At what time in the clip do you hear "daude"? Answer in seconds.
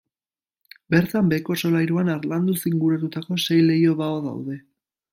4.29-4.63